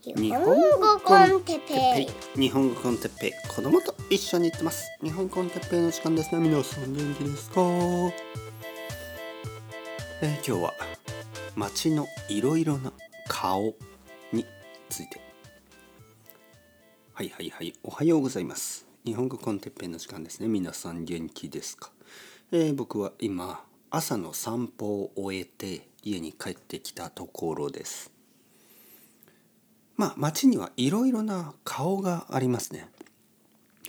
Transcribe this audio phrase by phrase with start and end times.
[0.00, 2.40] 日本語コンテッペイ。
[2.40, 3.32] 日本語コンテッペイ。
[3.48, 4.88] 子供と一緒に行ってます。
[5.02, 6.40] 日本コンテッペイの時間ですね。
[6.40, 7.60] 皆さん元気ですか、
[10.22, 10.72] えー、今日は
[11.56, 12.92] 街のいろいろな
[13.26, 13.74] 顔
[14.32, 14.46] に
[14.88, 15.20] ついて。
[17.12, 17.72] はいはいはい。
[17.82, 18.86] おはようございます。
[19.04, 20.46] 日本語コンテッペイの時間ですね。
[20.46, 21.90] 皆さん元気ですか、
[22.52, 28.16] えー、僕は今朝の散歩を終えて家に帰ってきたところです。
[29.98, 32.88] まあ街にはいろいろな顔がありますね。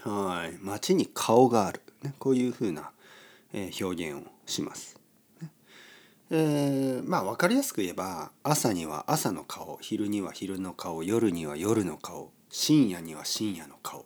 [0.00, 2.90] はい街に顔がある、ね、こういうふうな、
[3.52, 4.98] えー、表現をします。
[6.30, 14.04] えー、まあ分かりやすく言えば朝には朝の顔昼には昼の顔夜には夜の顔深夜には深夜の顔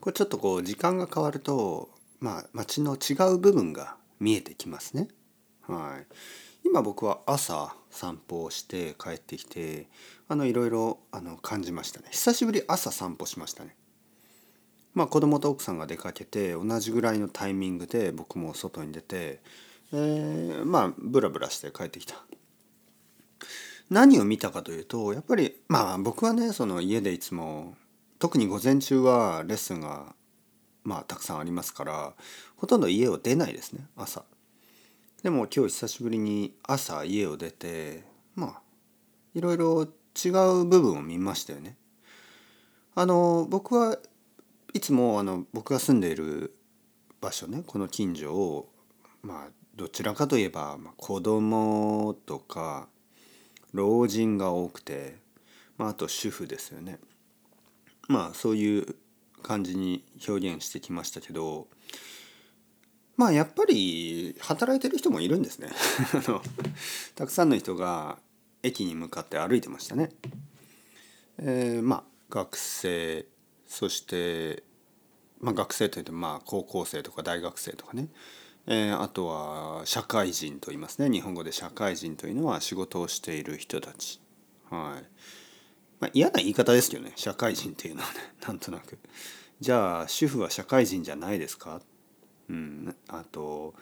[0.00, 1.88] これちょっとこう時間が変わると
[2.20, 5.08] まあ街の違う部分が見えてきますね。
[5.62, 6.06] はい、
[6.64, 9.86] 今僕は朝散歩をして帰ってきて
[10.28, 12.08] あのいろいろあの感じましたね。
[12.10, 13.76] 久しぶり朝散歩しましたね。
[14.94, 19.40] まあ子供と奥さんが出かけて同じぐらいのタイミングで僕も外に出て、
[19.92, 22.16] えー、まあブラブラして帰ってきた。
[23.90, 27.76] 何を見たかというとやっぱりまあ僕はねその家でいつも
[28.18, 30.14] 特に午前中はレッスンが
[30.82, 32.14] まあたくさんありますから
[32.56, 34.24] ほとんど家を出ないですね朝。
[35.24, 38.60] でも今日久しぶりに朝家を出てまあ
[39.34, 41.78] いろいろ違う部分を見ましたよね。
[42.94, 43.96] あの僕は
[44.74, 46.54] いつもあの僕が住んでいる
[47.22, 48.68] 場所ねこの近所を
[49.22, 52.88] まあどちらかといえば、まあ、子供とか
[53.72, 55.16] 老人が多くて、
[55.78, 56.98] まあ、あと主婦ですよね。
[58.08, 58.94] まあそういう
[59.42, 61.66] 感じに表現してきましたけど
[63.16, 65.70] まあやっぱり働いてる人もいるんですね。
[67.14, 68.18] たくさんの人が
[68.62, 70.10] 駅に向かって歩いてましたね。
[71.38, 73.26] えー、まあ学生
[73.66, 74.62] そして、
[75.40, 78.08] まあ、学生といってまあ高校生とか大学生とかね、
[78.66, 81.10] えー、あとは社会人と言いますね。
[81.10, 84.20] 日本語で社会人というのは仕事をしている人たち。
[84.70, 85.04] はい。
[86.00, 87.12] まあ、嫌な言い方ですけどね。
[87.16, 88.20] 社会人っていうのはね。
[88.46, 88.98] なんとなく。
[89.60, 91.80] じゃあ主婦は社会人じゃないですか？
[92.48, 93.74] うん、あと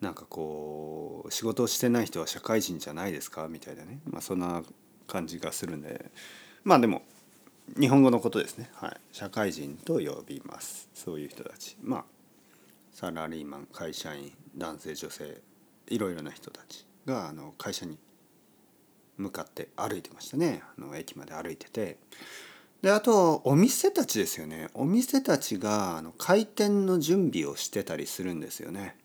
[0.00, 3.48] なんかこう仕事をしてない人は社会人じゃないですか？
[3.48, 4.62] みたいなね、まあ、そんな
[5.06, 6.10] 感じがするんで。
[6.64, 7.02] まあでも
[7.78, 10.88] 日本語のことですね、はい、社会人と呼びます。
[10.94, 11.76] そういう人たち。
[11.82, 12.04] まあ
[12.92, 15.40] サラリーマン会社員男性女性
[15.88, 17.98] いろいろな人たちがあの会社に
[19.16, 20.62] 向かって歩いてましたね。
[20.76, 21.98] あの駅まで歩いてて。
[22.82, 28.96] であとお店たちですよねお店たちがあの開店の準備をしてたりするんですよね。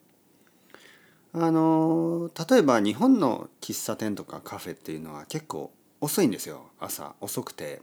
[1.32, 7.80] あの例えば日本の喫茶店とかカフェっていうのは結構遅いんですよ朝遅くて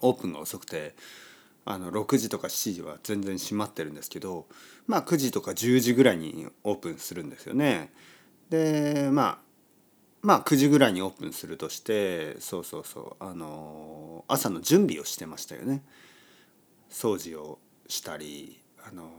[0.00, 0.94] オープンが遅くて
[1.64, 4.46] あの6時とか7時は全然閉まってるんですけど
[4.86, 7.90] まあ9時とか10時ぐらいにオープンするんですよね。
[8.50, 9.51] でまあ
[10.22, 15.82] まあ9時ぐらいにオープンするとしてそうそうそうあの朝の準備をしてましたよね。
[16.90, 19.10] 掃除をしたりあの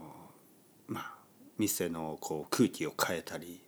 [0.88, 1.14] まあ
[1.58, 3.62] 店のこう空気を変えたり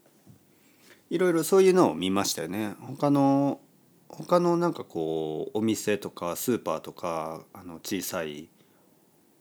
[1.10, 2.76] いろいろそういうのを見ましたよね。
[2.80, 3.60] 他の
[4.08, 8.48] 他のなんかこうお店とかスーパーとかあの小さい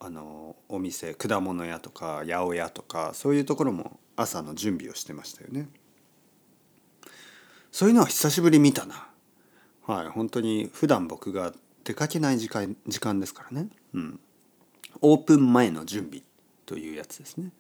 [0.01, 5.69] あのお店果物屋とか八百屋とかそういうところも朝の準備をしてましたよね。
[7.75, 9.09] そういうのは久しぶり見たな。
[9.85, 11.53] はい、本当に普段僕が
[11.83, 13.69] 出かけない時間時間ですからね。
[13.95, 14.21] うん。
[15.01, 16.23] オープン前の準備
[16.67, 17.51] というやつですね。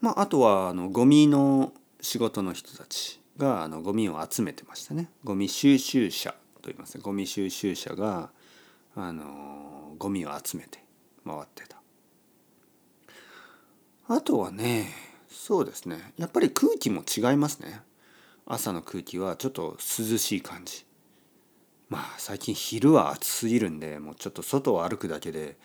[0.00, 5.10] まあ、あとはあのゴミの仕事の人たちがあのゴミを集めてましたね。
[5.22, 6.38] ゴミ収集車と
[6.68, 7.02] 言いますね。
[7.04, 8.30] ゴミ収集車が
[8.96, 10.82] あのゴミを集めて
[11.26, 11.76] 回ってた。
[14.08, 14.88] あとはね
[15.28, 17.82] そうですねやっぱり空気も違いますね。
[18.52, 20.84] 朝の空気はちょっと涼しい感じ。
[21.88, 25.56] まあ最近昼は暑すぎるんでもうちょっと外を歩くだけで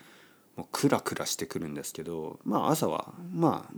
[0.56, 3.74] もうクラクラしてくるんですけどまあ朝はまあ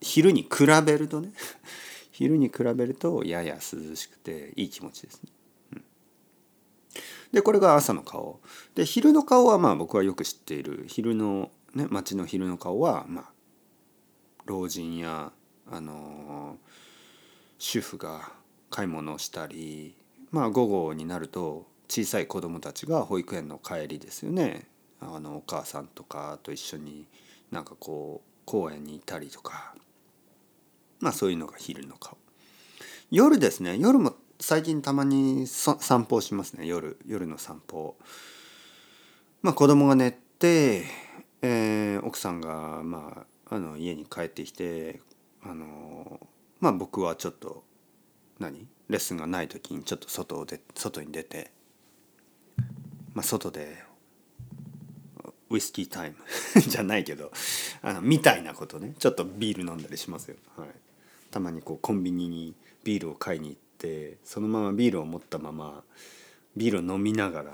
[0.00, 1.32] 昼に比べるとね
[2.10, 5.30] 昼に比べるとやや涼しくていい気持ちですね。
[5.72, 5.84] うん、
[7.32, 8.40] でこれが朝の顔。
[8.74, 10.84] で昼の顔はまあ僕はよく知っている。
[10.88, 13.32] 昼のね街の昼の顔はまあ
[14.46, 15.32] 老人や
[15.70, 16.91] あのー
[17.64, 18.32] 主婦が
[18.70, 19.94] 買い物をしたり
[20.32, 24.66] まあ午後になると小さい子どもたちが保育園の帰りですよね。
[25.00, 27.06] あのお母さんとかと一緒に
[27.52, 29.76] なんかこう公園にいたりとか。
[30.98, 32.18] まあそういうのが昼の顔。
[33.12, 33.78] 夜ですね。
[33.78, 36.66] 夜も最近たまに散歩をしますね。
[36.66, 37.96] 夜夜の散歩。
[39.40, 40.84] まあ子供が寝て、
[41.42, 45.00] えー、奥さんがまああの家に帰ってきて
[45.44, 46.26] あの
[46.62, 47.64] まあ僕はちょっと
[48.38, 48.66] 何？
[48.88, 51.50] レッスンがない時にちょっと外で外に出て、
[53.14, 53.82] まあ、外で
[55.50, 57.32] ウイスキータイムじゃないけど
[57.82, 58.94] あのみたいなことね。
[58.98, 60.36] ちょっとビール飲んだりしますよ。
[60.56, 60.68] はい、
[61.30, 62.54] たまにこうコンビニに
[62.84, 65.82] ビールを買いに行ってそのままビールを持ったまま
[66.56, 67.52] ビールを飲みながら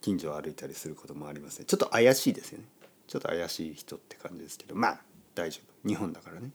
[0.00, 1.66] 近所を歩いたりすることもありますね。
[1.66, 2.64] ちょっと怪しいですよね。
[3.06, 4.74] ちょっと怪しい人って感じですけど。
[4.74, 5.00] まあ
[5.34, 5.88] 大丈夫。
[5.88, 6.50] 日本だからね。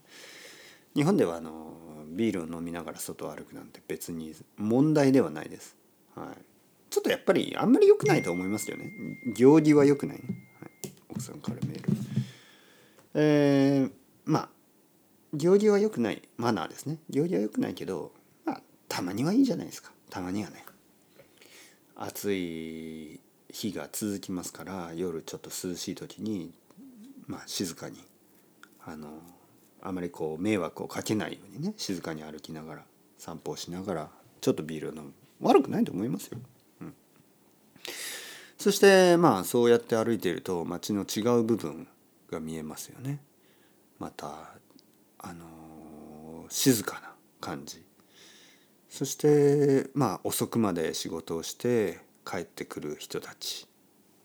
[0.95, 1.73] 日本ではあの
[2.07, 5.77] ビールを飲みながら外を歩くなんて別に問題ではないです、
[6.15, 6.37] はい、
[6.89, 8.91] ちょっとやっぱりあんまり良くないと思いますよね。
[9.35, 11.89] 行儀は良くない、はい、奥さんからメール。
[13.13, 13.91] えー、
[14.25, 14.49] まあ
[15.33, 16.97] 行儀は良くないマナーですね。
[17.09, 18.11] 行儀は良くないけど
[18.45, 19.91] まあたまにはいいじゃないですか。
[20.09, 20.65] たまにはね。
[21.95, 26.51] 暑い日が続きますから夜ちょっと涼しい時に
[27.27, 27.99] まあ静かに
[28.85, 29.21] あの
[29.81, 32.83] あまりこう迷惑をかけないようにね静かに歩きながら
[33.17, 35.13] 散歩をしながらちょっとビールを飲む。
[35.41, 36.37] 悪くないと思いますよ。
[36.81, 36.93] うん、
[38.57, 41.87] そしてまあそうやって歩いていると街の違う部分
[42.29, 43.19] が見えますよね。
[43.99, 44.53] また
[45.19, 47.83] あの静かな感じ。
[48.89, 53.67] そしてまあ遅くまで仕事をして帰ってくる人たち、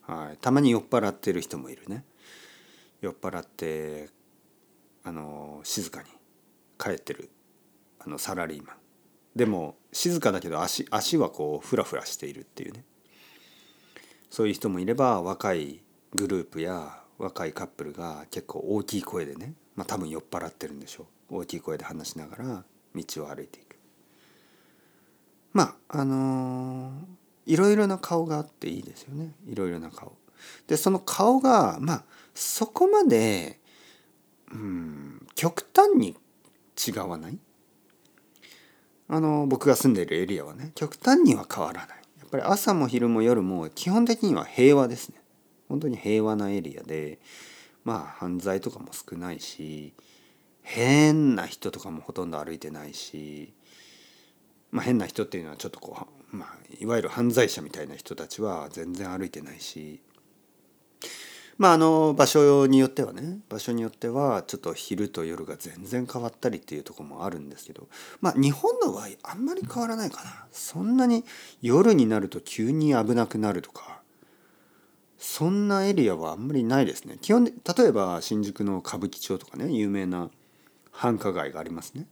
[0.03, 2.05] はい、たまに酔っ払ってる人もいるね。
[3.01, 4.11] 酔っ払って
[5.07, 6.09] あの静かに
[6.79, 7.31] 帰ってる
[8.01, 8.77] あのサラリーマン。
[9.37, 12.85] でも静かだけど足足はこうフラフラしているっていうね。
[14.31, 15.81] そういう人もいれば若い
[16.13, 21.37] グループや若いカップルが結構大きい声でねまあ多分酔っ払ってるんでしょう。
[21.39, 22.65] 大きい声で話しながら
[22.97, 23.77] 道を歩いていく。
[25.53, 29.37] まああのー、いろいろな顔があっていいですよね。
[29.47, 30.17] いろいろな顔。
[30.67, 32.05] でその顔がまあ
[32.35, 33.61] そこまで
[34.53, 36.17] うん極端に
[36.87, 37.39] 違わない？
[39.09, 41.97] あの僕が住んでいるエリアはね極端には変わらない。
[42.19, 45.17] やっぱり朝も昼も夜も基本的には平和ですね。
[45.69, 47.19] 本当に平和なエリアで
[47.85, 49.95] まあ犯罪とかも少ないし
[50.63, 53.55] 変な人とかもほとんど歩いてないし、
[54.73, 60.03] まあ、変な人っていうのはちょっとこう、まあ、いわゆる犯罪者みたいな人たちは全然歩いてないし
[61.59, 63.39] まああの場所によってはね。
[63.49, 67.89] 場所によってはちょっと昼と夜が全然変わったりっていうとこもあるんですけど。
[68.21, 70.47] まあ日本の場合あんまり変わらないかな。
[70.53, 71.25] そんなに
[71.63, 74.01] 夜になると急に危なくなるとか。
[75.19, 77.17] そんなエリアはあんまりないですね。
[77.23, 79.73] 基本で例えば新宿の歌舞伎町とかね。
[79.73, 80.31] 有名な
[80.91, 82.07] 繁華街がありますね。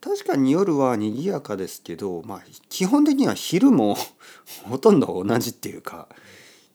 [0.00, 3.96] 確かに夜は賑やかですけどまあ基本的には昼も
[4.68, 6.08] ほとんど同じっていうか。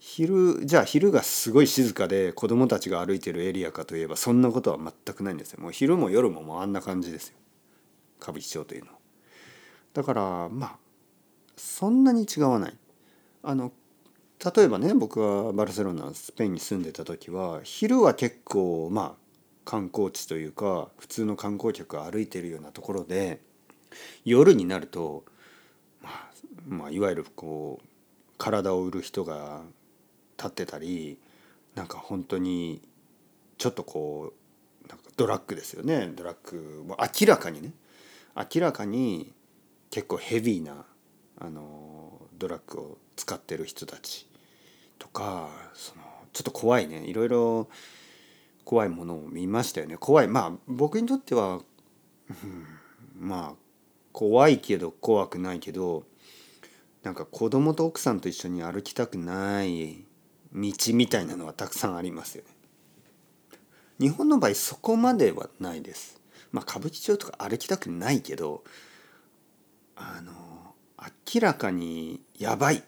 [0.04, 5.62] 昼じゃあ昼がすごい静かで子供たちが歩いてるエリアかといえばそんなことは全くないんですよ。
[5.62, 7.36] もう昼も夜ももうあんな感じですよ。
[8.20, 8.92] 歌舞伎町というの
[9.94, 10.76] だからまあ
[11.56, 12.74] そんなに違わない。
[13.44, 13.72] あの
[14.44, 19.22] 例えばね僕はバルセロナスペインに住んでた時は昼は結構まあ
[19.66, 23.40] 観光地というか普通の観光客が歩いてるようなところで
[24.26, 25.26] 夜になると、
[26.02, 26.32] まあ、
[26.68, 27.88] まあいわゆるこう
[28.40, 29.62] 体を売る人が
[30.42, 31.20] 立ってたり
[31.76, 32.82] なんか本当に
[33.58, 34.34] ちょっとこ
[34.86, 36.12] うなんかドラッグですよね。
[36.16, 37.72] ドラッグも明らかにね。
[38.36, 39.32] 明らかに
[39.92, 40.86] 結構ヘビーな
[41.38, 44.28] あのドラッグを使ってる人たち
[44.98, 46.02] とかその
[46.34, 47.04] ちょっと怖いね。
[47.06, 47.70] いろいろ
[48.66, 49.98] 怖いものを見ましたよね。
[49.98, 50.28] 怖い。
[50.28, 51.60] まあ僕にとっては、
[52.30, 52.66] うん、
[53.16, 53.56] まあ
[54.12, 56.04] 怖いけど怖くないけど
[57.04, 60.06] なんか子供と奥さんと一緒に歩きたくない
[60.54, 62.50] 道みたいなのはたくさんありますよね。
[64.00, 66.20] 日本の場合そこまではないです。
[66.52, 68.64] まあ歌舞伎町とか歩きたくないけど
[69.96, 70.32] あの
[71.36, 72.84] 明らかにやばい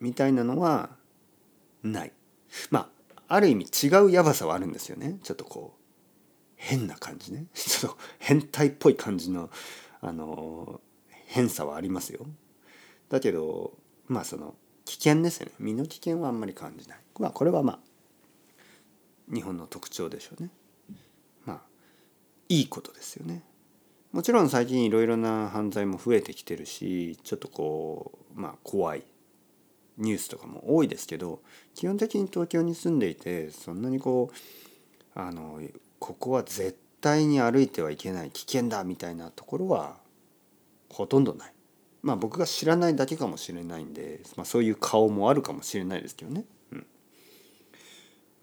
[0.00, 0.90] みたいなのは
[1.82, 2.12] ない。
[2.70, 5.18] まあある意味違うやばさはあるんですよね。
[5.22, 5.80] ちょっとこう
[6.56, 7.46] 変な感じね。
[7.54, 9.50] ちょっと変態っぽい感じの
[10.00, 10.80] あの
[11.26, 12.26] 変さはありますよ。
[13.08, 13.78] だけど
[14.08, 14.56] まあその
[14.90, 15.52] 危険ですよね。
[15.60, 16.98] 身の危険はあんまり感じない。
[17.20, 17.78] まあこれはまあ
[19.32, 20.50] 日本の特徴でしょうね。
[21.46, 21.60] まあ
[22.48, 23.44] いいことですよね。
[24.10, 29.04] もちろん最近いろいろな犯罪も増えてきてるしちょっとこうまあ怖い
[29.96, 31.40] ニュースとかも多いですけど
[31.76, 35.60] 基本的に東京に住んでいてそんなにこうあの
[36.00, 39.98] ここは絶対に歩いてはいけない危険だみたいなところは
[40.88, 41.52] ほとんどない。
[42.02, 46.44] まあ僕が知らないだけかもしれないんで、まあ、そういう顔もあるかもしれないですけどね。
[46.72, 46.86] うん、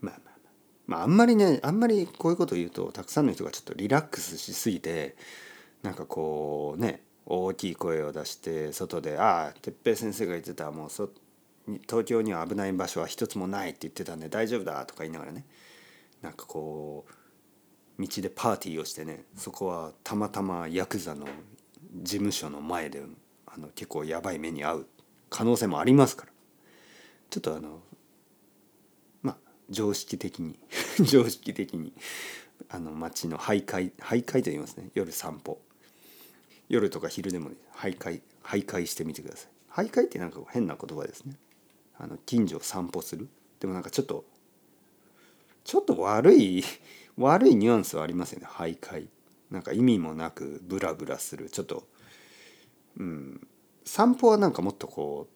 [0.02, 0.52] まあまあまあ
[0.86, 5.16] まああんまりねあんまりこういうこと言うとたくさんの人がちょっとリラックスしすぎて
[5.82, 11.10] なんかこうね大きい声を出して外で「ああ哲平先生が言ってたもうそ
[11.90, 15.46] 東京には危ない場所は一つもないって言ってたんで大丈夫だ」とか言いながらね
[16.22, 21.26] なんかこう道でパーティーをしてねそこはたまたまヤクザの
[21.96, 23.02] 事務所の前で
[23.58, 24.88] の結構やばい目に遭う
[25.30, 26.32] 可能性もありますから。
[27.30, 27.82] ちょっとあの
[29.22, 29.38] まあ
[29.70, 30.58] 常識的に
[31.04, 31.94] 常識的に
[32.70, 34.90] あの街の徘徊徘徊と言いますね。
[34.94, 35.62] 夜散歩。
[36.70, 39.86] 夜とか昼でも、ね、徘徊徘徊してみてください。
[39.88, 41.38] 徘徊ってなんか変な言葉ですね。
[41.98, 43.28] あの近所を散歩する。
[43.60, 44.26] でもなんかちょっと
[45.64, 46.64] ちょっと悪い
[47.18, 48.48] 悪いニュアンスはありますよね。
[48.48, 49.08] 徘徊。
[49.50, 51.50] なんか意味もなくブラブラする。
[51.50, 51.88] ちょっと
[52.98, 53.47] うん。
[53.88, 55.28] 散歩はなんかもっとこ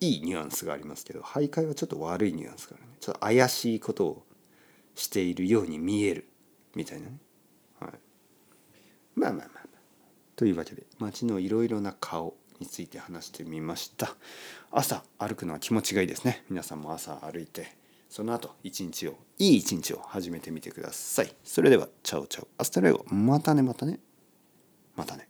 [0.00, 2.96] ういいニュアンスがありますけど徘徊はちょっと悪いニュアンスがあるね。
[3.00, 4.26] ちょっと怪しいことを
[4.94, 6.28] しているように見える
[6.74, 7.18] みたいなね、
[7.80, 7.90] はい、
[9.14, 9.60] まあまあまあ
[10.36, 14.14] というわけで街のいろいろな顔について話してみました。
[14.70, 16.44] 朝歩くのは気持ちがいいですね。
[16.48, 17.76] 皆さんも朝歩いて
[18.08, 21.34] その後一日をいい一日を始めてみてください。
[21.44, 23.04] それでは Chao chao。Hasta luego。
[23.10, 24.00] またねまたね。
[24.96, 25.29] またね。